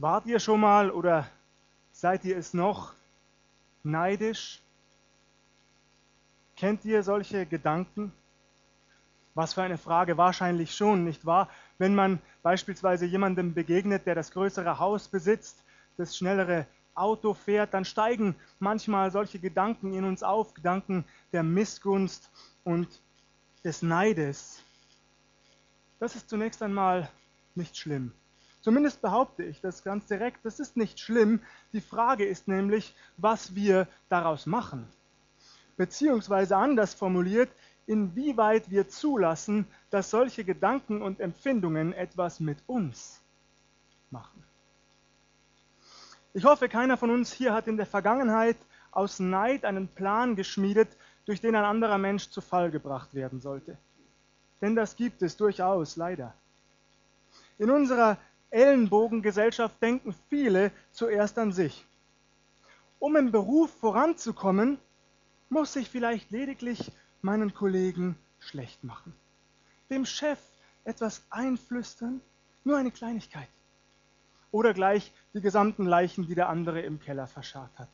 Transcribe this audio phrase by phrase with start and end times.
[0.00, 1.28] Wart ihr schon mal oder
[1.90, 2.94] seid ihr es noch
[3.82, 4.62] neidisch?
[6.54, 8.12] Kennt ihr solche Gedanken?
[9.34, 11.48] Was für eine Frage, wahrscheinlich schon, nicht wahr?
[11.78, 15.64] Wenn man beispielsweise jemandem begegnet, der das größere Haus besitzt,
[15.96, 22.30] das schnellere Auto fährt, dann steigen manchmal solche Gedanken in uns auf, Gedanken der Missgunst
[22.62, 23.02] und
[23.64, 24.62] des Neides.
[25.98, 27.10] Das ist zunächst einmal
[27.56, 28.12] nicht schlimm.
[28.60, 31.40] Zumindest behaupte ich das ganz direkt, das ist nicht schlimm.
[31.72, 34.88] Die Frage ist nämlich, was wir daraus machen.
[35.76, 37.50] Beziehungsweise anders formuliert,
[37.86, 43.22] inwieweit wir zulassen, dass solche Gedanken und Empfindungen etwas mit uns
[44.10, 44.44] machen.
[46.34, 48.56] Ich hoffe, keiner von uns hier hat in der Vergangenheit
[48.90, 50.88] aus Neid einen Plan geschmiedet,
[51.24, 53.78] durch den ein anderer Mensch zu Fall gebracht werden sollte.
[54.60, 56.34] Denn das gibt es durchaus, leider.
[57.58, 58.18] In unserer
[58.50, 61.84] Ellenbogengesellschaft denken viele zuerst an sich.
[62.98, 64.78] Um im Beruf voranzukommen,
[65.48, 66.90] muss ich vielleicht lediglich
[67.22, 69.14] meinen Kollegen schlecht machen.
[69.90, 70.38] Dem Chef
[70.84, 72.20] etwas einflüstern,
[72.64, 73.48] nur eine Kleinigkeit.
[74.50, 77.90] Oder gleich die gesamten Leichen, die der andere im Keller verscharrt hat.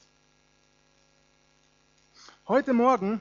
[2.47, 3.21] Heute Morgen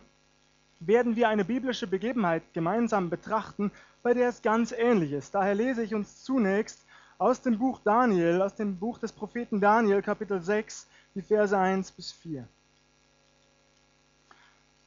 [0.80, 3.72] werden wir eine biblische Begebenheit gemeinsam betrachten,
[4.04, 5.34] bei der es ganz ähnlich ist.
[5.34, 6.86] Daher lese ich uns zunächst
[7.24, 10.86] aus dem Buch Daniel, aus dem Buch des Propheten Daniel, Kapitel 6,
[11.16, 12.46] die Verse 1 bis 4.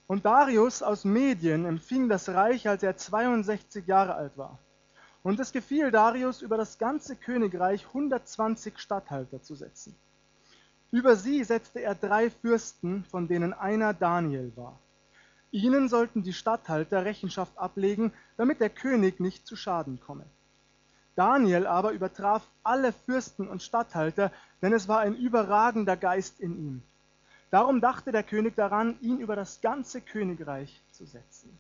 [0.06, 4.58] Und Darius aus Medien empfing das Reich, als er 62 Jahre alt war.
[5.22, 9.96] Und es gefiel Darius, über das ganze Königreich 120 Statthalter zu setzen.
[10.90, 14.78] Über sie setzte er drei Fürsten, von denen einer Daniel war.
[15.52, 20.26] Ihnen sollten die Statthalter Rechenschaft ablegen, damit der König nicht zu Schaden komme.
[21.16, 24.30] Daniel aber übertraf alle Fürsten und Statthalter,
[24.62, 26.82] denn es war ein überragender Geist in ihm.
[27.50, 31.58] Darum dachte der König daran, ihn über das ganze Königreich zu setzen.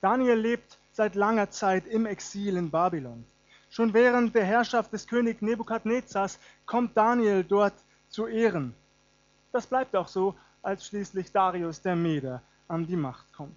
[0.00, 3.24] Daniel lebt seit langer Zeit im Exil in Babylon.
[3.70, 7.74] Schon während der Herrschaft des Königs Nebukadnezars kommt Daniel dort
[8.08, 8.74] zu Ehren.
[9.52, 13.56] Das bleibt auch so, als schließlich Darius der Meder an die Macht kommt.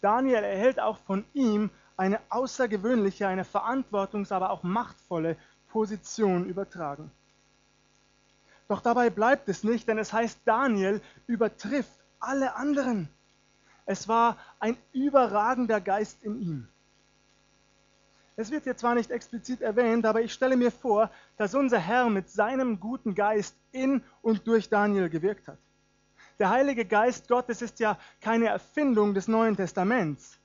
[0.00, 5.36] Daniel erhält auch von ihm eine außergewöhnliche, eine verantwortungs-, aber auch machtvolle
[5.68, 7.10] Position übertragen.
[8.68, 13.08] Doch dabei bleibt es nicht, denn es heißt, Daniel übertrifft alle anderen.
[13.84, 16.68] Es war ein überragender Geist in ihm.
[18.38, 22.10] Es wird hier zwar nicht explizit erwähnt, aber ich stelle mir vor, dass unser Herr
[22.10, 25.58] mit seinem guten Geist in und durch Daniel gewirkt hat.
[26.38, 30.38] Der Heilige Geist Gottes ist ja keine Erfindung des Neuen Testaments.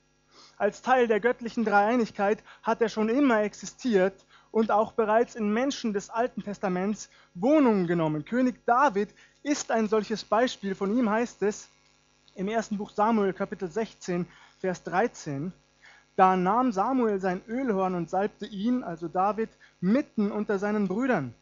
[0.62, 4.14] Als Teil der göttlichen Dreieinigkeit hat er schon immer existiert
[4.52, 8.24] und auch bereits in Menschen des Alten Testaments Wohnungen genommen.
[8.24, 9.08] König David
[9.42, 10.76] ist ein solches Beispiel.
[10.76, 11.68] Von ihm heißt es
[12.36, 14.24] im ersten Buch Samuel Kapitel 16,
[14.60, 15.52] Vers 13,
[16.14, 21.34] da nahm Samuel sein Ölhorn und salbte ihn, also David, mitten unter seinen Brüdern.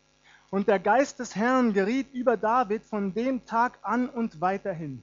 [0.48, 5.03] Und der Geist des Herrn geriet über David von dem Tag an und weiterhin.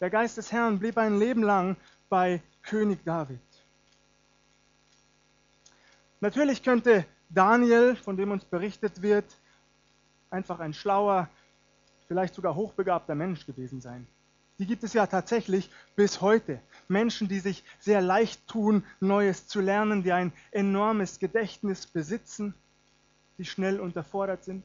[0.00, 1.76] Der Geist des Herrn blieb ein Leben lang
[2.08, 3.40] bei König David.
[6.20, 9.26] Natürlich könnte Daniel, von dem uns berichtet wird,
[10.30, 11.28] einfach ein schlauer,
[12.08, 14.06] vielleicht sogar hochbegabter Mensch gewesen sein.
[14.58, 16.60] Die gibt es ja tatsächlich bis heute.
[16.88, 22.54] Menschen, die sich sehr leicht tun, Neues zu lernen, die ein enormes Gedächtnis besitzen
[23.38, 24.64] die schnell unterfordert sind,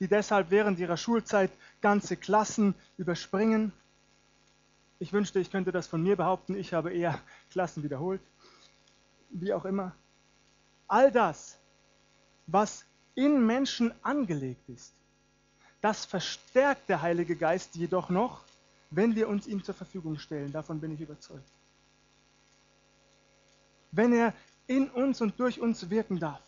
[0.00, 3.72] die deshalb während ihrer Schulzeit ganze Klassen überspringen.
[4.98, 8.20] Ich wünschte, ich könnte das von mir behaupten, ich habe eher Klassen wiederholt.
[9.30, 9.94] Wie auch immer.
[10.86, 11.58] All das,
[12.46, 12.84] was
[13.14, 14.94] in Menschen angelegt ist,
[15.80, 18.44] das verstärkt der Heilige Geist jedoch noch,
[18.90, 20.52] wenn wir uns ihm zur Verfügung stellen.
[20.52, 21.50] Davon bin ich überzeugt.
[23.90, 24.32] Wenn er
[24.66, 26.40] in uns und durch uns wirken darf.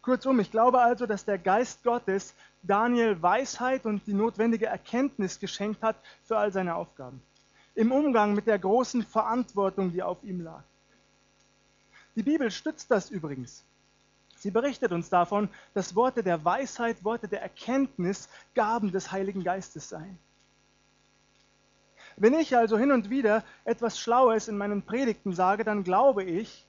[0.00, 5.82] Kurzum, ich glaube also, dass der Geist Gottes Daniel Weisheit und die notwendige Erkenntnis geschenkt
[5.82, 7.22] hat für all seine Aufgaben.
[7.74, 10.62] Im Umgang mit der großen Verantwortung, die auf ihm lag.
[12.14, 13.64] Die Bibel stützt das übrigens.
[14.36, 19.88] Sie berichtet uns davon, dass Worte der Weisheit, Worte der Erkenntnis Gaben des Heiligen Geistes
[19.88, 20.18] seien.
[22.16, 26.66] Wenn ich also hin und wieder etwas Schlaues in meinen Predigten sage, dann glaube ich,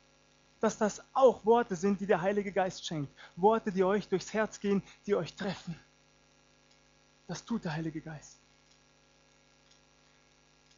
[0.62, 3.12] dass das auch Worte sind, die der Heilige Geist schenkt.
[3.36, 5.78] Worte, die euch durchs Herz gehen, die euch treffen.
[7.28, 8.43] Das tut der Heilige Geist.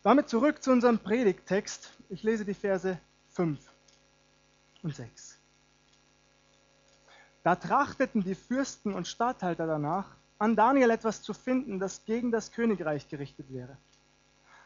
[0.06, 1.98] Damit zurück zu unserem Predigttext.
[2.10, 3.00] Ich lese die Verse
[3.30, 3.60] 5
[4.84, 5.40] und 6.
[7.42, 12.52] Da trachteten die Fürsten und Statthalter danach, an Daniel etwas zu finden, das gegen das
[12.52, 13.80] Königreich gerichtet wäre.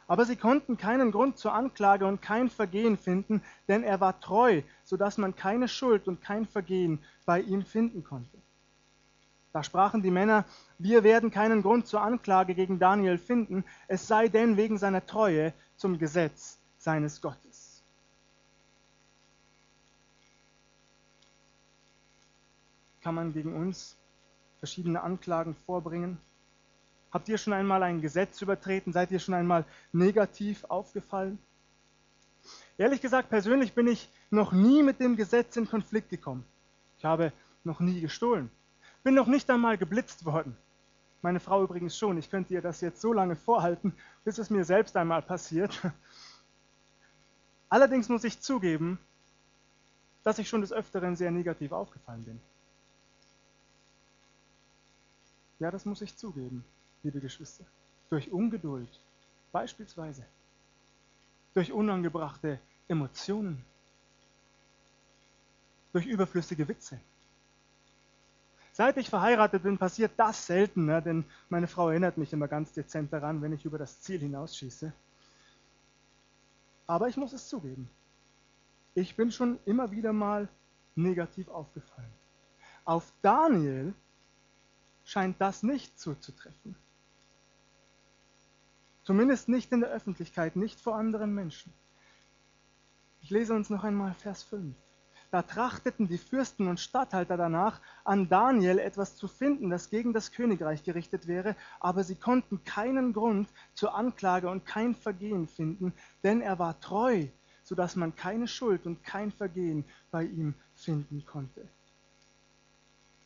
[0.07, 4.61] Aber sie konnten keinen Grund zur Anklage und kein Vergehen finden, denn er war treu,
[4.83, 8.41] so dass man keine Schuld und kein Vergehen bei ihm finden konnte.
[9.51, 10.45] Da sprachen die Männer,
[10.77, 15.53] wir werden keinen Grund zur Anklage gegen Daniel finden, es sei denn wegen seiner Treue
[15.75, 17.83] zum Gesetz seines Gottes.
[23.01, 23.97] Kann man gegen uns
[24.59, 26.19] verschiedene Anklagen vorbringen?
[27.11, 28.93] Habt ihr schon einmal ein Gesetz übertreten?
[28.93, 31.39] Seid ihr schon einmal negativ aufgefallen?
[32.77, 36.45] Ehrlich gesagt, persönlich bin ich noch nie mit dem Gesetz in Konflikt gekommen.
[36.97, 38.51] Ich habe noch nie gestohlen.
[39.03, 40.57] Bin noch nicht einmal geblitzt worden.
[41.21, 42.17] Meine Frau übrigens schon.
[42.17, 43.93] Ich könnte ihr das jetzt so lange vorhalten,
[44.23, 45.79] bis es mir selbst einmal passiert.
[47.69, 48.99] Allerdings muss ich zugeben,
[50.23, 52.41] dass ich schon des Öfteren sehr negativ aufgefallen bin.
[55.59, 56.63] Ja, das muss ich zugeben
[57.03, 57.65] liebe Geschwister,
[58.09, 58.89] durch Ungeduld,
[59.51, 60.25] beispielsweise,
[61.53, 63.63] durch unangebrachte Emotionen,
[65.93, 66.99] durch überflüssige Witze.
[68.79, 71.01] Seit ich verheiratet bin, passiert das seltener, ne?
[71.01, 74.93] denn meine Frau erinnert mich immer ganz dezent daran, wenn ich über das Ziel hinausschieße.
[76.87, 77.89] Aber ich muss es zugeben,
[78.93, 80.47] ich bin schon immer wieder mal
[80.95, 82.09] negativ aufgefallen.
[82.85, 83.93] Auf Daniel
[85.03, 86.73] scheint das nicht zuzutreffen.
[89.03, 91.73] Zumindest nicht in der Öffentlichkeit, nicht vor anderen Menschen.
[93.19, 94.73] Ich lese uns noch einmal Vers 5.
[95.31, 100.31] Da trachteten die Fürsten und Statthalter danach, an Daniel etwas zu finden, das gegen das
[100.31, 105.93] Königreich gerichtet wäre, aber sie konnten keinen Grund zur Anklage und kein Vergehen finden,
[106.23, 107.27] denn er war treu,
[107.63, 111.67] so dass man keine Schuld und kein Vergehen bei ihm finden konnte.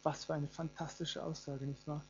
[0.02, 2.04] Was für eine fantastische Aussage, nicht wahr?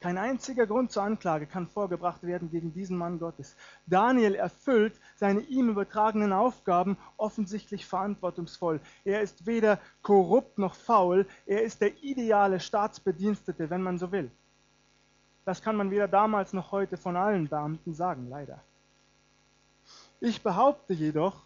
[0.00, 3.56] Kein einziger Grund zur Anklage kann vorgebracht werden gegen diesen Mann Gottes.
[3.86, 8.80] Daniel erfüllt seine ihm übertragenen Aufgaben offensichtlich verantwortungsvoll.
[9.04, 14.30] Er ist weder korrupt noch faul, er ist der ideale Staatsbedienstete, wenn man so will.
[15.44, 18.62] Das kann man weder damals noch heute von allen Beamten sagen, leider.
[20.20, 21.42] Ich behaupte jedoch,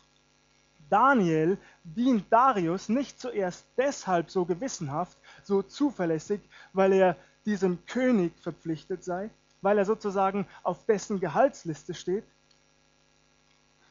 [0.89, 6.41] Daniel dient Darius nicht zuerst deshalb so gewissenhaft, so zuverlässig,
[6.73, 7.17] weil er
[7.49, 9.31] diesem König verpflichtet sei,
[9.63, 12.25] weil er sozusagen auf dessen Gehaltsliste steht,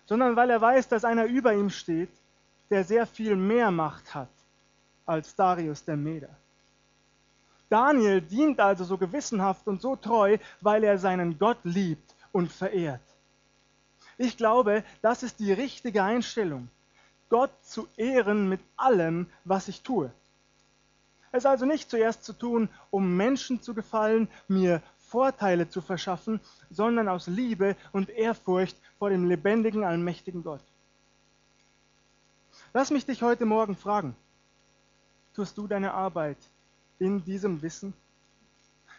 [0.06, 2.12] sondern weil er weiß, dass einer über ihm steht,
[2.70, 4.30] der sehr viel mehr Macht hat
[5.08, 6.30] als Darius der Meder.
[7.70, 13.02] Daniel dient also so gewissenhaft und so treu, weil er seinen Gott liebt und verehrt.
[14.20, 16.70] Ich glaube, das ist die richtige Einstellung,
[17.30, 20.12] Gott zu ehren mit allem, was ich tue.
[21.38, 26.40] Es also nicht zuerst zu tun, um Menschen zu gefallen, mir Vorteile zu verschaffen,
[26.72, 30.64] sondern aus Liebe und Ehrfurcht vor dem lebendigen, allmächtigen Gott.
[32.74, 34.16] Lass mich dich heute Morgen fragen,
[35.36, 36.40] tust du deine Arbeit
[36.98, 37.94] in diesem Wissen?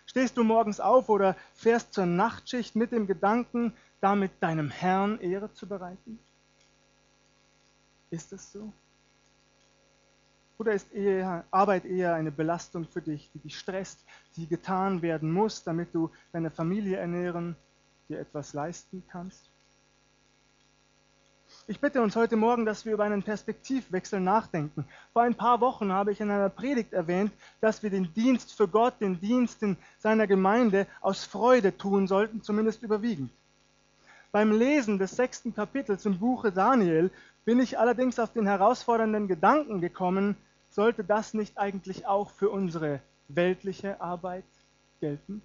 [0.07, 5.53] Stehst du morgens auf oder fährst zur Nachtschicht mit dem Gedanken, damit deinem Herrn Ehre
[5.55, 6.21] zu bereiten?
[8.11, 8.73] Ist es so?
[10.59, 14.05] Oder ist eher, Arbeit eher eine Belastung für dich, die dich stresst,
[14.37, 17.55] die getan werden muss, damit du deine Familie ernähren,
[18.09, 19.49] dir etwas leisten kannst?
[21.69, 24.85] Ich bitte uns heute Morgen, dass wir über einen Perspektivwechsel nachdenken.
[25.13, 28.67] Vor ein paar Wochen habe ich in einer Predigt erwähnt, dass wir den Dienst für
[28.67, 33.31] Gott, den Dienst in seiner Gemeinde aus Freude tun sollten, zumindest überwiegend.
[34.33, 37.11] Beim Lesen des sechsten Kapitels im Buche Daniel
[37.45, 40.37] bin ich allerdings auf den herausfordernden Gedanken gekommen,
[40.79, 44.45] sollte das nicht eigentlich auch für unsere weltliche Arbeit
[45.01, 45.43] gelten?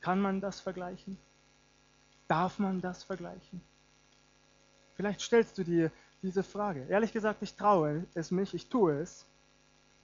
[0.00, 1.18] Kann man das vergleichen?
[2.28, 3.60] Darf man das vergleichen?
[4.94, 5.90] Vielleicht stellst du dir
[6.22, 6.86] diese Frage.
[6.88, 9.26] Ehrlich gesagt, ich traue es mich, ich tue es.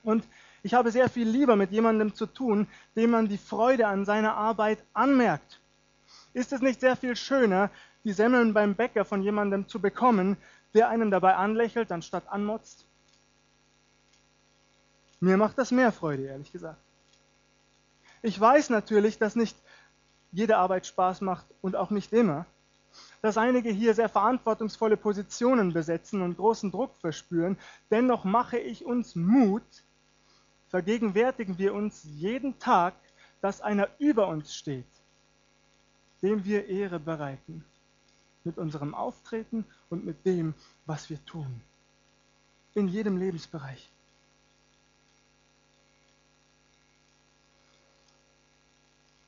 [0.02, 0.26] Und
[0.64, 2.66] ich habe sehr viel lieber mit jemandem zu tun,
[2.96, 5.60] dem man die Freude an seiner Arbeit anmerkt.
[6.32, 7.70] Ist es nicht sehr viel schöner,
[8.02, 10.36] die Semmeln beim Bäcker von jemandem zu bekommen,
[10.76, 12.86] der einen dabei anlächelt, anstatt anmotzt?
[15.20, 16.78] Mir macht das mehr Freude, ehrlich gesagt.
[18.22, 19.56] Ich weiß natürlich, dass nicht
[20.32, 22.44] jede Arbeit Spaß macht und auch nicht immer,
[23.22, 27.56] dass einige hier sehr verantwortungsvolle Positionen besetzen und großen Druck verspüren.
[27.90, 29.62] Dennoch mache ich uns Mut,
[30.68, 32.94] vergegenwärtigen wir uns jeden Tag,
[33.40, 34.84] dass einer über uns steht,
[36.20, 37.64] dem wir Ehre bereiten
[38.46, 40.54] mit unserem Auftreten und mit dem,
[40.86, 41.60] was wir tun.
[42.74, 43.90] in jedem Lebensbereich.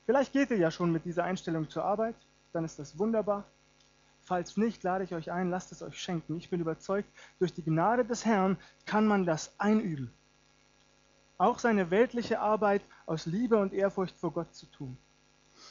[0.04, 2.14] Vielleicht geht ihr ja schon mit dieser Einstellung zur Arbeit,
[2.52, 3.44] dann ist das wunderbar.
[4.20, 6.36] Falls nicht, lade ich euch ein, lasst es euch schenken.
[6.36, 7.08] Ich bin überzeugt,
[7.38, 10.12] durch die Gnade des Herrn kann man das einüben.
[11.38, 14.98] Auch seine weltliche Arbeit aus Liebe und Ehrfurcht vor Gott zu tun.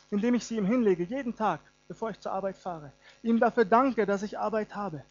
[0.10, 2.92] Indem ich sie ihm hinlege, jeden Tag, bevor ich zur Arbeit fahre.
[3.24, 5.04] Ihm dafür danke, dass ich Arbeit habe.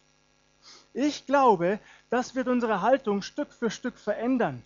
[0.93, 4.63] Ich glaube, das wird unsere Haltung Stück für Stück verändern.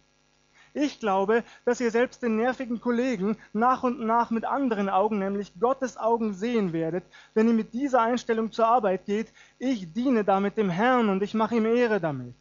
[0.74, 5.52] Ich glaube, dass ihr selbst den nervigen Kollegen nach und nach mit anderen Augen, nämlich
[5.60, 9.28] Gottes Augen sehen werdet, wenn ihr mit dieser Einstellung zur Arbeit geht.
[9.60, 12.36] Ich diene damit dem Herrn und ich mache ihm Ehre damit.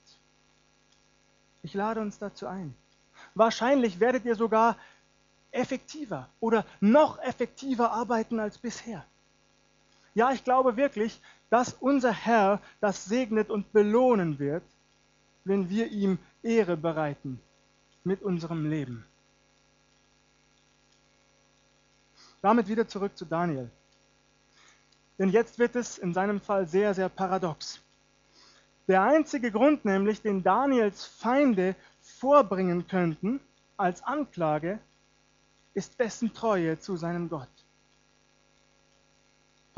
[1.62, 2.74] Ich lade uns dazu ein.
[3.34, 4.76] Wahrscheinlich werdet ihr sogar
[5.50, 9.04] effektiver oder noch effektiver arbeiten als bisher.
[10.20, 14.62] Ja, ich glaube wirklich, dass unser Herr das segnet und belohnen wird,
[15.44, 17.40] wenn wir ihm Ehre bereiten
[18.04, 19.06] mit unserem Leben.
[22.42, 23.70] Damit wieder zurück zu Daniel.
[25.18, 27.80] Denn jetzt wird es in seinem Fall sehr, sehr paradox.
[28.88, 33.40] Der einzige Grund nämlich, den Daniels Feinde vorbringen könnten
[33.78, 34.80] als Anklage,
[35.72, 37.59] ist dessen Treue zu seinem Gott.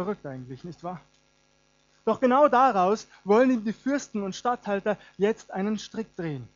[0.03, 1.01] Verrückt eigentlich, nicht wahr?
[2.05, 6.49] Doch genau daraus wollen ihm die Fürsten und Statthalter jetzt einen Strick drehen.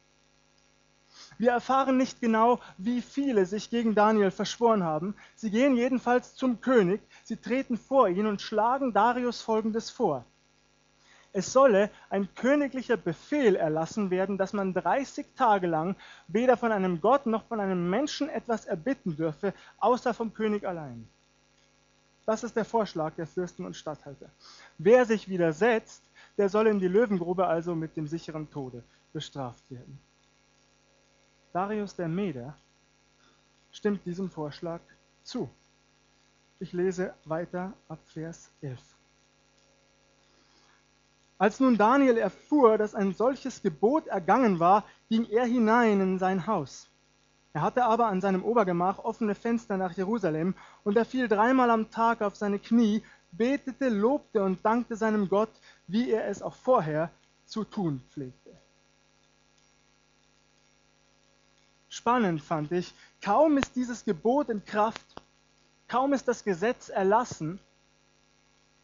[1.39, 5.15] Wir erfahren nicht genau, wie viele sich gegen Daniel verschworen haben.
[5.37, 10.25] Sie gehen jedenfalls zum König, sie treten vor ihn und schlagen Darius Folgendes vor.
[11.33, 15.95] Es solle ein königlicher Befehl erlassen werden, dass man 30 Tage lang
[16.27, 21.09] weder von einem Gott noch von einem Menschen etwas erbitten dürfe, außer vom König allein.
[22.27, 24.29] Das ist der Vorschlag der Fürsten und Statthalter.
[24.79, 26.03] Wer sich widersetzt,
[26.37, 29.99] der soll in die Löwengrube also mit dem sicheren Tode bestraft werden.
[31.53, 32.55] Darius der Meder
[33.71, 34.81] stimmt diesem Vorschlag
[35.23, 35.49] zu.
[36.59, 38.81] Ich lese weiter ab Vers 11.
[41.39, 46.47] Als nun Daniel erfuhr, dass ein solches Gebot ergangen war, ging er hinein in sein
[46.47, 46.89] Haus.
[47.57, 51.91] Er hatte aber an seinem Obergemach offene Fenster nach Jerusalem, und er fiel dreimal am
[51.91, 55.49] Tag auf seine Knie, betete, lobte und dankte seinem Gott,
[55.87, 57.11] wie er es auch vorher
[57.47, 58.51] zu tun pflegte.
[61.89, 65.07] spannend fand ich, kaum ist dieses Gebot in Kraft,
[65.89, 67.59] kaum ist das Gesetz erlassen,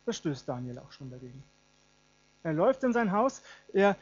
[0.04, 1.44] verstößt Daniel auch schon dagegen.
[2.42, 3.42] Er läuft in sein Haus,
[3.74, 3.96] er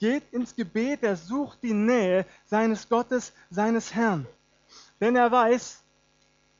[0.00, 4.26] geht ins Gebet, er sucht die Nähe seines Gottes, seines Herrn.
[4.98, 5.84] Denn er weiß,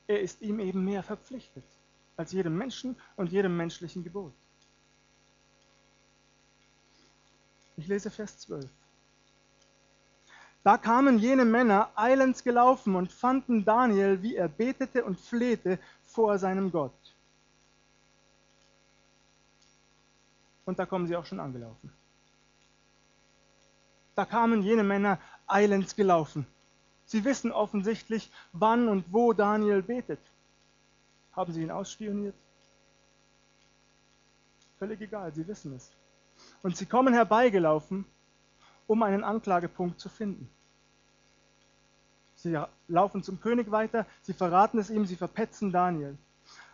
[0.06, 1.64] er ist ihm eben mehr verpflichtet
[2.16, 4.32] als jedem Menschen und jedem menschlichen Gebot.
[7.76, 8.68] Ich lese Vers 12.
[10.62, 16.38] Da kamen jene Männer eilends gelaufen und fanden Daniel, wie er betete und flehte vor
[16.38, 16.92] seinem Gott.
[20.66, 21.90] Und da kommen sie auch schon angelaufen.
[24.14, 26.46] Da kamen jene Männer eilends gelaufen.
[27.04, 30.20] Sie wissen offensichtlich, wann und wo Daniel betet.
[31.32, 32.34] Haben sie ihn ausspioniert?
[34.78, 35.90] Völlig egal, sie wissen es.
[36.62, 38.04] Und sie kommen herbeigelaufen
[38.90, 40.50] um einen Anklagepunkt zu finden.
[42.34, 46.18] Sie laufen zum König weiter, sie verraten es ihm, sie verpetzen Daniel.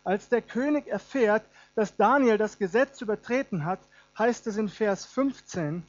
[0.02, 3.80] Als der König erfährt, dass Daniel das Gesetz übertreten hat,
[4.18, 5.82] heißt es in Vers 15,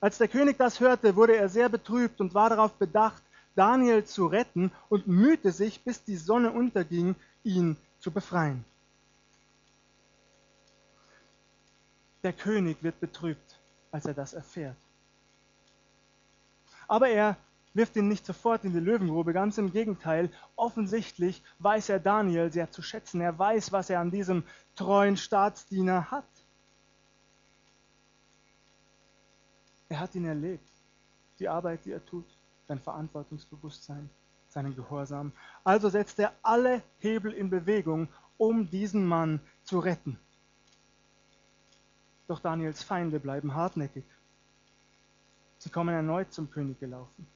[0.00, 3.22] Als der König das hörte, wurde er sehr betrübt und war darauf bedacht,
[3.54, 8.64] Daniel zu retten und mühte sich, bis die Sonne unterging, ihn zu befreien.
[12.22, 13.58] Der König wird betrübt,
[13.90, 14.76] als er das erfährt.
[16.86, 17.36] Aber er
[17.76, 20.30] wirft ihn nicht sofort in die Löwengrube, ganz im Gegenteil.
[20.56, 23.20] Offensichtlich weiß er Daniel sehr zu schätzen.
[23.20, 26.24] Er weiß, was er an diesem treuen Staatsdiener hat.
[29.88, 30.68] Er hat ihn erlebt,
[31.38, 32.26] die Arbeit, die er tut,
[32.66, 34.10] sein Verantwortungsbewusstsein,
[34.48, 35.32] seinen Gehorsam.
[35.62, 40.18] Also setzt er alle Hebel in Bewegung, um diesen Mann zu retten.
[42.26, 44.04] Doch Daniels Feinde bleiben hartnäckig.
[45.58, 47.26] Sie kommen erneut zum König gelaufen.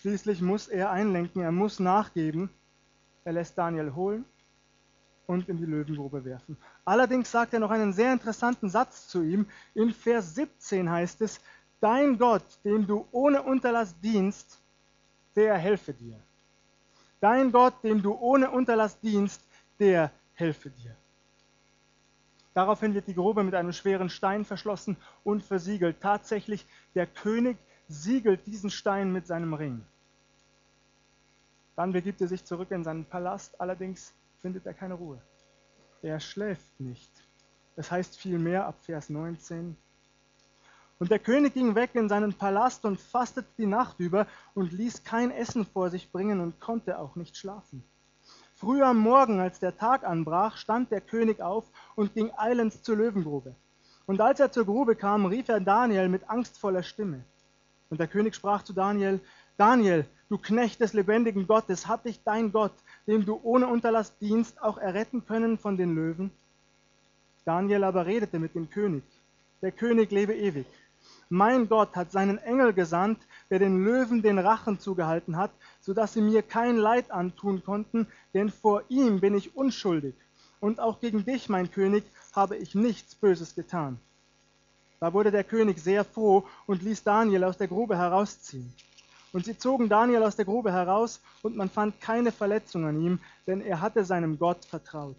[0.00, 2.50] Schließlich muss er einlenken, er muss nachgeben.
[3.24, 4.24] Er lässt Daniel holen
[5.26, 6.56] und in die Löwengrube werfen.
[6.84, 9.46] Allerdings sagt er noch einen sehr interessanten Satz zu ihm.
[9.74, 11.40] In Vers 17 heißt es,
[11.80, 14.60] Dein Gott, dem du ohne Unterlass dienst,
[15.34, 16.20] der helfe dir.
[17.20, 19.42] Dein Gott, dem du ohne Unterlass dienst,
[19.80, 20.94] der helfe dir.
[22.54, 26.00] Daraufhin wird die Grube mit einem schweren Stein verschlossen und versiegelt.
[26.00, 27.56] Tatsächlich, der König
[27.88, 29.84] siegelt diesen Stein mit seinem Ring.
[31.74, 35.20] Dann begibt er sich zurück in seinen Palast, allerdings findet er keine Ruhe.
[36.02, 37.10] Er schläft nicht.
[37.76, 39.76] Das heißt vielmehr ab Vers 19.
[40.98, 45.04] Und der König ging weg in seinen Palast und fastete die Nacht über und ließ
[45.04, 47.84] kein Essen vor sich bringen und konnte auch nicht schlafen.
[48.54, 52.96] Früh am Morgen, als der Tag anbrach, stand der König auf und ging eilends zur
[52.96, 53.54] Löwengrube.
[54.06, 57.24] Und als er zur Grube kam, rief er Daniel mit angstvoller Stimme.
[57.90, 59.20] Und der König sprach zu Daniel,
[59.56, 62.74] Daniel, du Knecht des lebendigen Gottes, hat dich dein Gott,
[63.06, 66.30] dem du ohne Unterlass dienst, auch erretten können von den Löwen?
[67.44, 69.02] Daniel aber redete mit dem König.
[69.62, 70.66] Der König lebe ewig.
[71.30, 73.18] Mein Gott hat seinen Engel gesandt,
[73.50, 78.06] der den Löwen den Rachen zugehalten hat, so dass sie mir kein Leid antun konnten,
[78.34, 80.14] denn vor ihm bin ich unschuldig.
[80.60, 82.04] Und auch gegen dich, mein König,
[82.34, 83.98] habe ich nichts Böses getan.
[85.00, 88.72] Da wurde der König sehr froh und ließ Daniel aus der Grube herausziehen.
[89.32, 93.20] Und sie zogen Daniel aus der Grube heraus, und man fand keine Verletzung an ihm,
[93.46, 95.16] denn er hatte seinem Gott vertraut.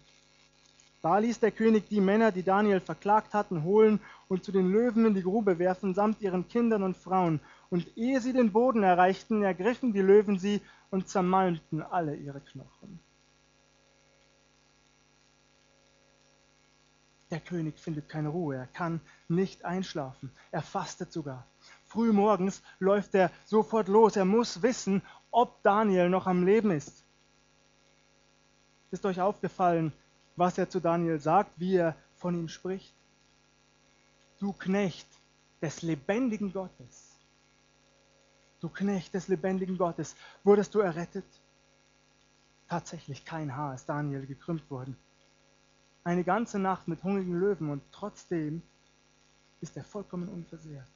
[1.02, 5.06] Da ließ der König die Männer, die Daniel verklagt hatten, holen und zu den Löwen
[5.06, 7.40] in die Grube werfen, samt ihren Kindern und Frauen.
[7.70, 10.60] Und ehe sie den Boden erreichten, ergriffen die Löwen sie
[10.90, 13.00] und zermalmten alle ihre Knochen.
[17.30, 21.46] Der König findet keine Ruhe, er kann nicht einschlafen, er fastet sogar.
[21.86, 27.04] Früh morgens läuft er sofort los, er muss wissen, ob Daniel noch am Leben ist.
[28.90, 29.92] Ist euch aufgefallen,
[30.34, 32.94] was er zu Daniel sagt, wie er von ihm spricht.
[34.40, 35.06] Du Knecht
[35.62, 37.16] des lebendigen Gottes,
[38.60, 41.26] du Knecht des lebendigen Gottes, wurdest du errettet?
[42.68, 44.96] Tatsächlich kein Haar ist Daniel gekrümmt worden.
[46.02, 48.62] Eine ganze Nacht mit hungrigen Löwen und trotzdem
[49.60, 50.86] ist er vollkommen unversehrt.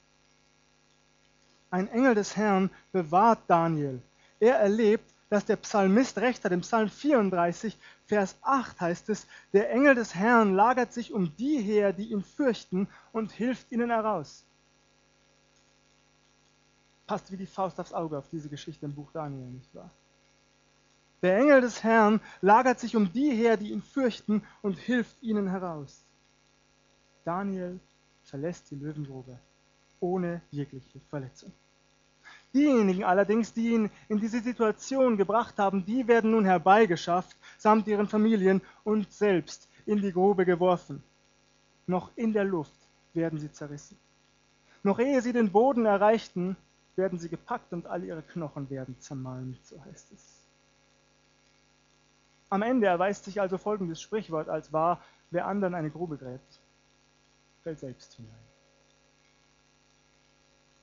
[1.70, 4.00] Ein Engel des Herrn bewahrt Daniel.
[4.40, 6.52] Er erlebt, dass der Psalmist recht hat.
[6.52, 11.60] Im Psalm 34, Vers 8 heißt es, der Engel des Herrn lagert sich um die
[11.60, 14.44] her, die ihn fürchten und hilft ihnen heraus.
[17.06, 19.90] Passt wie die Faust aufs Auge auf diese Geschichte im Buch Daniel, nicht wahr?
[21.24, 25.48] Der Engel des Herrn lagert sich um die her, die ihn fürchten und hilft ihnen
[25.48, 26.04] heraus.
[27.24, 27.80] Daniel
[28.24, 29.38] verlässt die Löwengrube
[30.00, 31.50] ohne jegliche Verletzung.
[32.52, 38.06] Diejenigen allerdings, die ihn in diese Situation gebracht haben, die werden nun herbeigeschafft, samt ihren
[38.06, 41.02] Familien und selbst in die Grube geworfen.
[41.86, 43.96] Noch in der Luft werden sie zerrissen.
[44.82, 46.54] Noch ehe sie den Boden erreichten,
[46.96, 50.43] werden sie gepackt und alle ihre Knochen werden zermalmt, so heißt es.
[52.54, 56.60] Am Ende erweist sich also folgendes Sprichwort als wahr, wer anderen eine Grube gräbt,
[57.64, 58.30] fällt selbst hinein.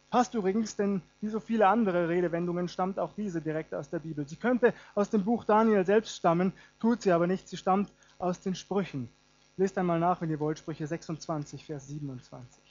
[0.09, 4.27] Passt übrigens, denn wie so viele andere Redewendungen stammt auch diese direkt aus der Bibel.
[4.27, 8.41] Sie könnte aus dem Buch Daniel selbst stammen, tut sie aber nicht, sie stammt aus
[8.41, 9.07] den Sprüchen.
[9.55, 12.61] Lest einmal nach, wenn ihr wollt, Sprüche 26, Vers 27.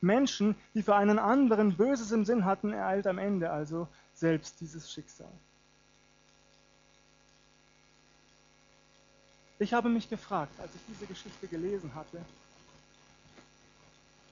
[0.00, 4.92] Menschen, die für einen anderen Böses im Sinn hatten, ereilt am Ende also selbst dieses
[4.92, 5.32] Schicksal.
[9.60, 12.20] Ich habe mich gefragt, als ich diese Geschichte gelesen hatte,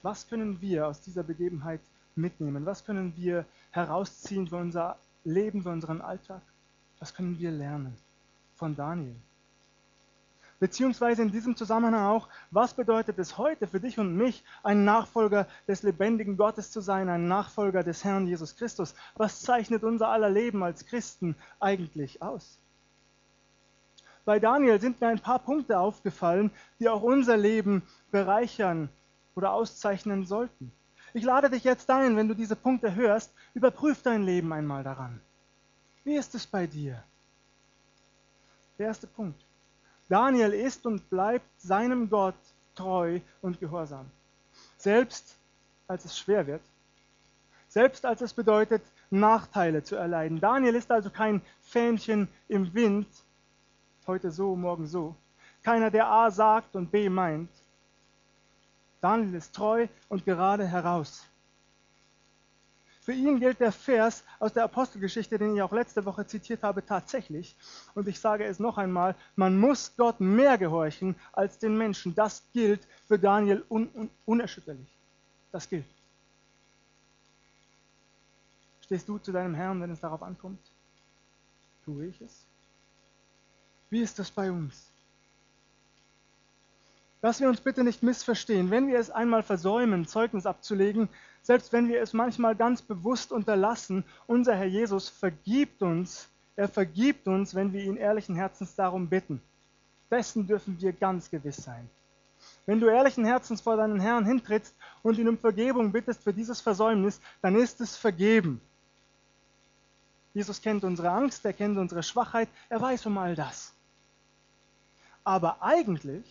[0.01, 1.81] was können wir aus dieser Begebenheit
[2.15, 2.65] mitnehmen?
[2.65, 6.41] Was können wir herausziehen für unser Leben, für unseren Alltag?
[6.99, 7.97] Was können wir lernen
[8.55, 9.15] von Daniel?
[10.59, 15.45] Beziehungsweise in diesem Zusammenhang auch, was bedeutet es heute für dich und mich, ein Nachfolger
[15.67, 18.95] des lebendigen Gottes zu sein, ein Nachfolger des Herrn Jesus Christus?
[19.15, 22.59] Was zeichnet unser aller Leben als Christen eigentlich aus?
[24.27, 28.89] Bei Daniel sind mir ein paar Punkte aufgefallen, die auch unser Leben bereichern
[29.35, 30.73] oder auszeichnen sollten.
[31.13, 35.21] Ich lade dich jetzt ein, wenn du diese Punkte hörst, überprüf dein Leben einmal daran.
[36.03, 37.01] Wie ist es bei dir?
[38.77, 39.45] Der erste Punkt.
[40.09, 42.35] Daniel ist und bleibt seinem Gott
[42.75, 44.07] treu und gehorsam.
[44.75, 45.37] Selbst
[45.87, 46.63] als es schwer wird,
[47.69, 50.41] selbst als es bedeutet, Nachteile zu erleiden.
[50.41, 53.07] Daniel ist also kein Fähnchen im Wind,
[54.07, 55.15] heute so, morgen so.
[55.63, 57.49] Keiner, der A sagt und B meint,
[59.01, 61.25] Daniel ist treu und gerade heraus.
[63.01, 66.85] Für ihn gilt der Vers aus der Apostelgeschichte, den ich auch letzte Woche zitiert habe,
[66.85, 67.55] tatsächlich.
[67.95, 72.15] Und ich sage es noch einmal, man muss Gott mehr gehorchen als den Menschen.
[72.15, 74.89] Das gilt für Daniel un un unerschütterlich.
[75.51, 75.85] Das gilt.
[78.81, 80.59] Stehst du zu deinem Herrn, wenn es darauf ankommt?
[81.85, 82.46] Tue ich es?
[83.89, 84.91] Wie ist das bei uns?
[87.21, 91.09] Dass wir uns bitte nicht missverstehen, wenn wir es einmal versäumen, Zeugnis abzulegen,
[91.41, 97.27] selbst wenn wir es manchmal ganz bewusst unterlassen, unser Herr Jesus vergibt uns, er vergibt
[97.27, 99.41] uns, wenn wir ihn ehrlichen Herzens darum bitten.
[100.11, 101.89] Dessen dürfen wir ganz gewiss sein.
[102.65, 106.61] Wenn du ehrlichen Herzens vor deinen Herrn hintrittst und ihn um Vergebung bittest für dieses
[106.61, 108.61] Versäumnis, dann ist es vergeben.
[110.33, 113.73] Jesus kennt unsere Angst, er kennt unsere Schwachheit, er weiß um all das.
[115.27, 116.23] Aber eigentlich,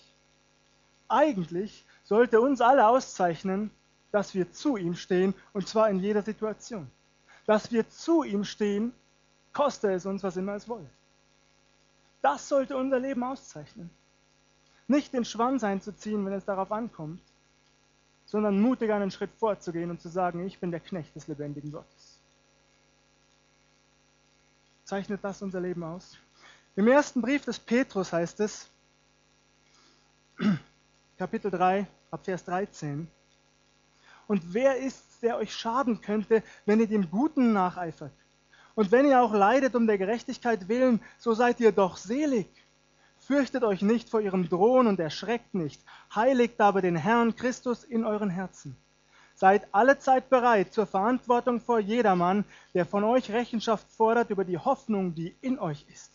[1.07, 3.71] eigentlich sollte uns alle auszeichnen,
[4.11, 6.91] dass wir zu ihm stehen und zwar in jeder Situation.
[7.45, 8.95] Dass wir zu ihm stehen,
[9.53, 10.89] koste es uns, was immer es wolle.
[12.23, 13.91] Das sollte unser Leben auszeichnen.
[14.89, 17.21] Nicht den Schwanz einzuziehen, wenn es darauf ankommt,
[18.25, 22.19] sondern mutig einen Schritt vorzugehen und zu sagen, ich bin der Knecht des lebendigen Gottes.
[24.85, 26.17] Zeichnet das unser Leben aus?
[26.77, 28.71] Im ersten Brief des Petrus heißt es,
[31.19, 33.09] Kapitel 3, ab Vers 13,
[34.27, 38.13] und wer ist, der euch schaden könnte, wenn ihr dem Guten nacheifert?
[38.75, 42.49] Und wenn ihr auch leidet um der Gerechtigkeit willen, so seid ihr doch selig.
[43.19, 45.81] Fürchtet euch nicht vor ihrem Drohen und erschreckt nicht.
[46.15, 48.77] Heiligt aber den Herrn Christus in euren Herzen.
[49.35, 52.45] Seid allezeit bereit zur Verantwortung vor jedermann,
[52.75, 56.13] der von euch Rechenschaft fordert über die Hoffnung, die in euch ist.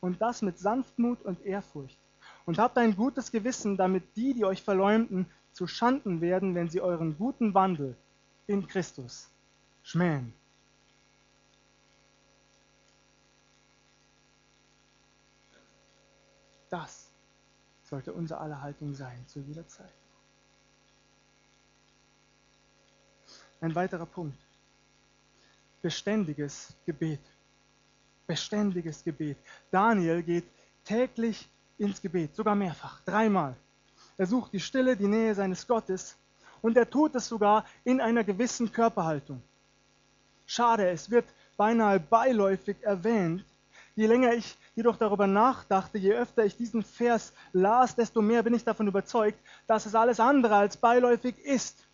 [0.00, 1.98] Und das mit Sanftmut und Ehrfurcht.
[2.48, 6.80] Und habt ein gutes Gewissen, damit die, die euch verleumden, zu Schanden werden, wenn sie
[6.80, 7.94] euren guten Wandel
[8.46, 9.28] in Christus
[9.82, 10.32] schmähen.
[16.70, 17.10] Das
[17.82, 19.92] sollte unsere aller Haltung sein zu jeder Zeit.
[23.60, 24.38] Ein weiterer Punkt.
[25.82, 27.20] Beständiges Gebet.
[28.26, 29.36] Beständiges Gebet.
[29.70, 30.46] Daniel geht
[30.84, 31.46] täglich
[31.78, 33.56] ins Gebet, sogar mehrfach, dreimal.
[34.16, 36.16] Er sucht die Stille, die Nähe seines Gottes
[36.60, 39.40] und er tut es sogar in einer gewissen Körperhaltung.
[40.46, 43.44] Schade, es wird beinahe beiläufig erwähnt,
[43.98, 48.54] Je länger ich jedoch darüber nachdachte, je öfter ich diesen Vers las, desto mehr bin
[48.54, 51.84] ich davon überzeugt, dass es alles andere als beiläufig ist.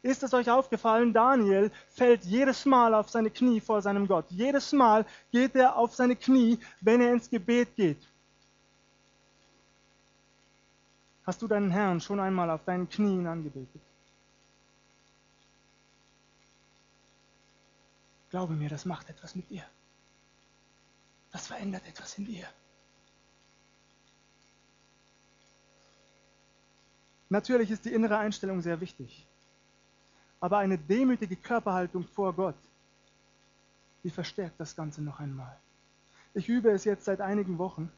[0.00, 4.24] Ist es euch aufgefallen, Daniel fällt jedes Mal auf seine Knie vor seinem Gott.
[4.30, 8.00] Jedes Mal geht er auf seine Knie, wenn er ins Gebet geht.
[11.24, 13.82] Hast du deinen Herrn schon einmal auf deinen Knien angebetet?
[18.30, 19.64] Glaube mir, das macht etwas mit dir
[21.32, 22.46] das verändert etwas in dir.
[27.30, 29.26] Natürlich ist die innere Einstellung sehr wichtig,
[30.38, 32.58] aber eine demütige Körperhaltung vor Gott,
[34.04, 35.58] die verstärkt das Ganze noch einmal.
[36.34, 37.90] Ich übe es jetzt seit einigen Wochen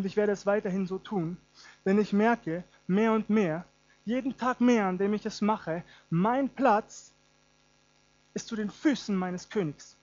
[0.00, 1.36] und ich werde es weiterhin so tun,
[1.84, 3.66] denn ich merke mehr und mehr,
[4.06, 7.12] jeden Tag mehr, an dem ich es mache, mein Platz
[8.32, 9.98] ist zu den Füßen meines Königs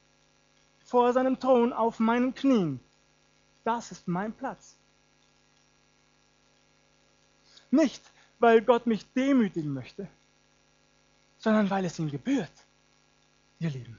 [0.85, 2.79] vor seinem Thron auf meinen Knien.
[3.63, 4.77] Das ist mein Platz.
[7.71, 8.03] Nicht,
[8.37, 10.07] weil Gott mich demütigen möchte,
[11.39, 12.53] sondern weil es ihm gebührt,
[13.57, 13.97] ihr Lieben.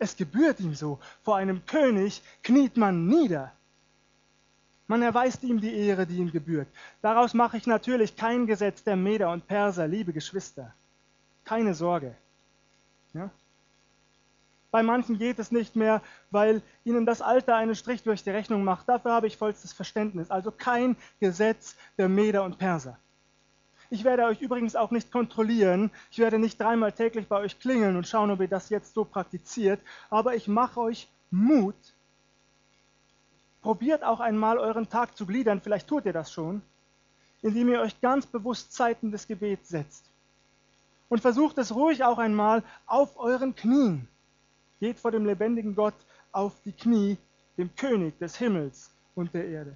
[0.00, 0.98] Es gebührt ihm so.
[1.22, 3.52] Vor einem König kniet man nieder.
[4.86, 6.68] Man erweist ihm die Ehre, die ihm gebührt.
[7.00, 10.74] Daraus mache ich natürlich kein Gesetz der Meder und Perser, liebe Geschwister.
[11.44, 12.14] Keine Sorge.
[13.14, 13.30] Ja?
[14.70, 18.64] Bei manchen geht es nicht mehr, weil ihnen das Alter einen Strich durch die Rechnung
[18.64, 18.88] macht.
[18.88, 20.30] Dafür habe ich vollstes Verständnis.
[20.30, 22.98] Also kein Gesetz der Meder und Perser.
[23.90, 25.92] Ich werde euch übrigens auch nicht kontrollieren.
[26.10, 29.04] Ich werde nicht dreimal täglich bei euch klingeln und schauen, ob ihr das jetzt so
[29.04, 29.80] praktiziert.
[30.10, 31.76] Aber ich mache euch Mut.
[33.64, 35.58] Probiert auch einmal euren Tag zu gliedern.
[35.58, 36.60] Vielleicht tut ihr das schon,
[37.40, 40.04] indem ihr euch ganz bewusst Zeiten des Gebets setzt.
[41.08, 44.06] Und versucht es ruhig auch einmal auf euren Knien
[44.80, 45.94] geht vor dem lebendigen Gott
[46.30, 47.16] auf die Knie,
[47.56, 49.74] dem König des Himmels und der Erde.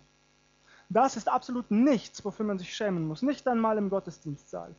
[0.91, 4.75] Das ist absolut nichts, wofür man sich schämen muss, nicht einmal im Gottesdienstsaal.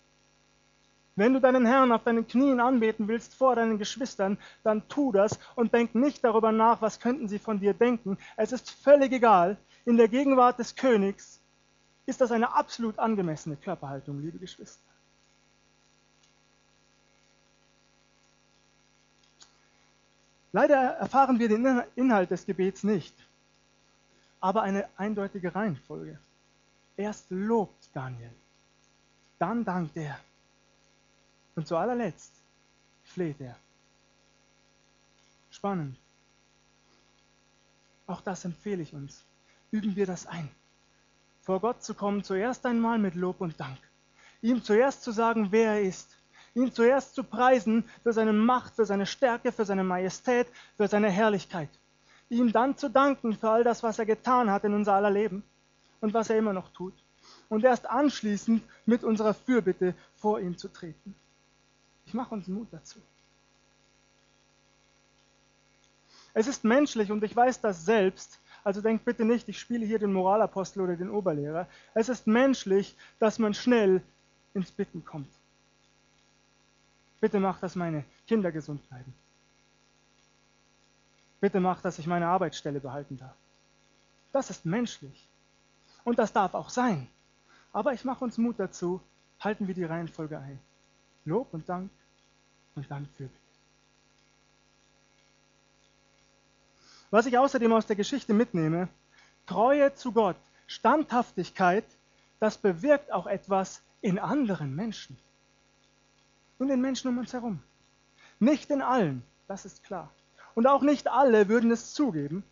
[1.19, 5.38] Wenn du deinen Herrn auf deinen Knien anbeten willst vor deinen Geschwistern, dann tu das
[5.55, 8.17] und denk nicht darüber nach, was könnten sie von dir denken.
[8.38, 9.58] Es ist völlig egal.
[9.84, 11.41] In der Gegenwart des Königs
[12.05, 14.82] ist das eine absolut angemessene Körperhaltung, liebe Geschwister.
[20.53, 23.13] Leider erfahren wir den Inhalt des Gebets nicht,
[24.39, 26.17] aber eine eindeutige Reihenfolge.
[26.95, 28.32] Erst lobt Daniel,
[29.38, 30.17] dann dankt er
[31.60, 32.32] und zu allerletzt
[33.04, 33.58] fleht er.
[35.52, 35.98] Spannend.
[38.08, 39.26] Auch das empfehle ich uns.
[39.69, 40.50] Üben wir das ein.
[41.41, 43.78] vor Gott zu kommen, zuerst einmal mit Lob und Dank.
[44.41, 46.17] Ihm zuerst zu sagen, wer er ist.
[46.54, 51.10] Ihn zuerst zu preisen für seine Macht, für seine Stärke, für seine Majestät, für seine
[51.10, 51.69] Herrlichkeit.
[52.30, 55.43] Ihm dann zu danken für all das, was er getan hat in unser aller Leben
[56.00, 56.93] und was er immer noch tut.
[57.50, 61.15] Und erst anschließend mit unserer Fürbitte vor ihm zu treten.
[62.10, 62.98] Ich mache uns Mut dazu.
[66.34, 68.39] Es ist menschlich und ich weiß das selbst.
[68.63, 71.67] Also denkt bitte nicht, ich spiele hier den Moralapostel oder den Oberlehrer.
[71.93, 74.02] Es ist menschlich, dass man schnell
[74.56, 75.30] ins Bitten kommt.
[77.22, 79.13] Bitte mach, dass meine Kinder gesund bleiben.
[81.41, 83.36] Bitte mach, dass ich meine Arbeitsstelle behalten darf.
[84.32, 85.28] Das ist menschlich.
[86.04, 87.08] Und das darf auch sein.
[87.72, 89.00] Aber ich mache uns Mut dazu,
[89.39, 90.60] halten wir die Reihenfolge ein.
[91.24, 91.91] Lob und Dank
[92.75, 93.39] und dann Fürbitte.
[97.12, 98.88] Was ich außerdem aus der Geschichte mitnehme,
[99.47, 101.86] Treue zu Gott, Standhaftigkeit,
[102.39, 105.17] das bewirkt auch etwas in anderen Menschen.
[106.60, 107.62] In den Menschen um uns herum.
[108.39, 110.12] Nicht in allen, das ist klar.
[110.53, 112.43] Und auch nicht alle würden es zugeben,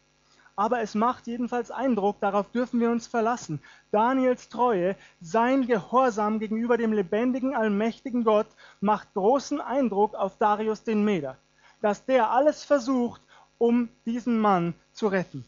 [0.57, 3.61] aber es macht jedenfalls Eindruck, darauf dürfen wir uns verlassen.
[3.91, 8.47] Daniels Treue, sein Gehorsam gegenüber dem lebendigen, allmächtigen Gott
[8.81, 11.37] macht großen Eindruck auf Darius den Meder,
[11.81, 13.21] dass der alles versucht,
[13.59, 15.45] um diesen Mann zu retten.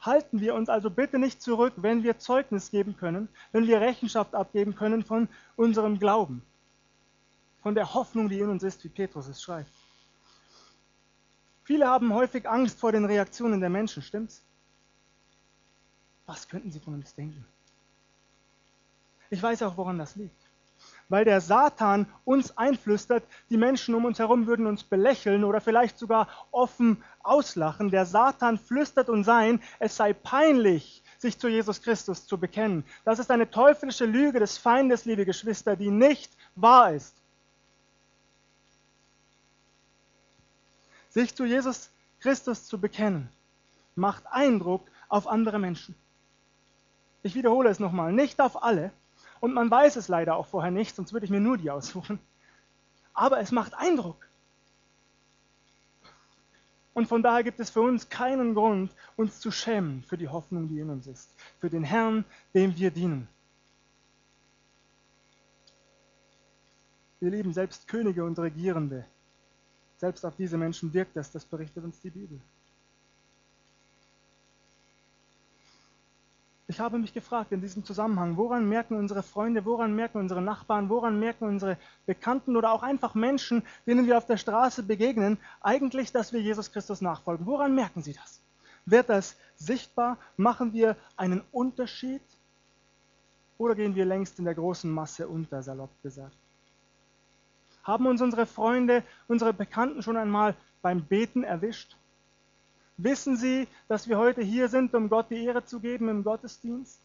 [0.00, 4.36] Halten wir uns also bitte nicht zurück, wenn wir Zeugnis geben können, wenn wir Rechenschaft
[4.36, 6.42] abgeben können von unserem Glauben,
[7.64, 9.77] von der Hoffnung, die in uns ist, wie Petrus es schreibt.
[11.68, 14.42] Viele haben häufig Angst vor den Reaktionen der Menschen, stimmt's?
[16.24, 17.44] Was könnten sie von uns denken?
[19.28, 20.48] Ich weiß auch, woran das liegt
[21.10, 25.98] weil der Satan uns einflüstert, die Menschen um uns herum würden uns belächeln oder vielleicht
[25.98, 27.90] sogar offen auslachen.
[27.90, 32.84] Der Satan flüstert uns ein, es sei peinlich, sich zu Jesus Christus zu bekennen.
[33.04, 37.14] Das ist eine teuflische Lüge des Feindes, liebe Geschwister, die nicht wahr ist.
[41.08, 41.90] Sich zu Jesus
[42.20, 43.28] Christus zu bekennen,
[43.94, 45.94] macht Eindruck auf andere Menschen.
[47.22, 48.92] Ich wiederhole es nochmal, nicht auf alle,
[49.40, 52.18] und man weiß es leider auch vorher nicht, sonst würde ich mir nur die aussuchen.
[53.14, 54.28] Aber es macht Eindruck.
[56.94, 60.68] Und von daher gibt es für uns keinen Grund, uns zu schämen für die Hoffnung,
[60.68, 63.28] die in uns ist, für den Herrn, dem wir dienen.
[67.20, 69.04] Wir lieben selbst Könige und Regierende.
[69.98, 72.40] Selbst auf diese Menschen wirkt das, das berichtet uns die Bibel.
[76.70, 80.90] Ich habe mich gefragt in diesem Zusammenhang, woran merken unsere Freunde, woran merken unsere Nachbarn,
[80.90, 86.12] woran merken unsere Bekannten oder auch einfach Menschen, denen wir auf der Straße begegnen, eigentlich,
[86.12, 87.46] dass wir Jesus Christus nachfolgen?
[87.46, 88.42] Woran merken sie das?
[88.84, 90.18] Wird das sichtbar?
[90.36, 92.22] Machen wir einen Unterschied?
[93.56, 96.36] Oder gehen wir längst in der großen Masse unter, salopp gesagt?
[97.88, 101.96] Haben uns unsere Freunde, unsere Bekannten schon einmal beim Beten erwischt?
[102.98, 107.00] Wissen Sie, dass wir heute hier sind, um Gott die Ehre zu geben im Gottesdienst?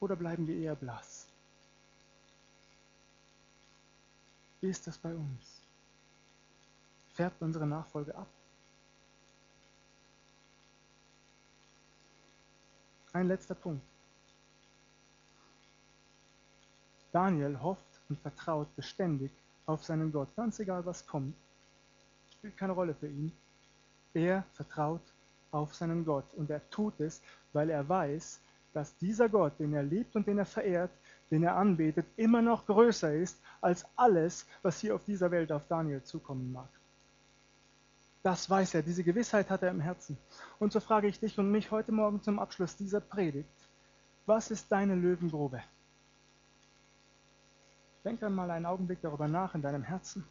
[0.00, 1.26] Oder bleiben wir eher blass?
[4.62, 5.60] Wie ist das bei uns?
[7.12, 8.28] Färbt unsere Nachfolge ab?
[13.12, 13.93] Ein letzter Punkt.
[17.14, 19.30] Daniel hofft und vertraut beständig
[19.66, 20.34] auf seinen Gott.
[20.34, 21.36] Ganz egal, was kommt,
[22.32, 23.30] spielt keine Rolle für ihn.
[24.14, 25.00] Er vertraut
[25.52, 27.22] auf seinen Gott und er tut es,
[27.52, 28.40] weil er weiß,
[28.72, 30.90] dass dieser Gott, den er liebt und den er verehrt,
[31.30, 35.68] den er anbetet, immer noch größer ist als alles, was hier auf dieser Welt auf
[35.68, 36.68] Daniel zukommen mag.
[38.24, 40.18] Das weiß er, diese Gewissheit hat er im Herzen.
[40.58, 43.48] Und so frage ich dich und mich heute Morgen zum Abschluss dieser Predigt,
[44.26, 45.62] was ist deine Löwengrube?
[48.04, 50.26] Denk einmal einen Augenblick darüber nach in deinem Herzen.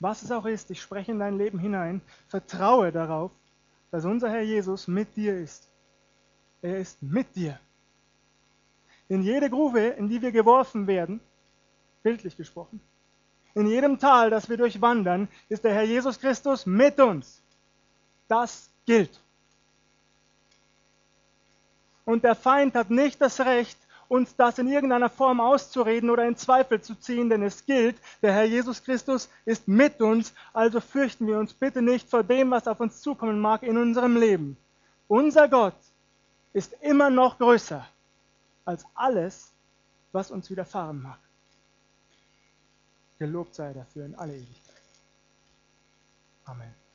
[0.00, 3.30] Was es auch ist, ich spreche in dein Leben hinein, vertraue darauf,
[3.90, 5.66] dass unser Herr Jesus mit dir ist.
[6.60, 7.58] Er ist mit dir.
[9.08, 11.20] In jede Grube, in die wir geworfen werden,
[12.02, 12.80] bildlich gesprochen,
[13.54, 17.42] in jedem Tal, das wir durchwandern, ist der Herr Jesus Christus mit uns.
[18.28, 19.20] Das gilt.
[22.04, 26.36] Und der Feind hat nicht das Recht, uns das in irgendeiner Form auszureden oder in
[26.36, 31.26] Zweifel zu ziehen, denn es gilt, der Herr Jesus Christus ist mit uns, also fürchten
[31.26, 34.56] wir uns bitte nicht vor dem, was auf uns zukommen mag in unserem Leben.
[35.08, 35.76] Unser Gott
[36.52, 37.86] ist immer noch größer
[38.64, 39.52] als alles,
[40.12, 41.18] was uns widerfahren mag.
[43.18, 44.82] Gelobt sei dafür in alle Ewigkeit.
[46.44, 46.87] Amen.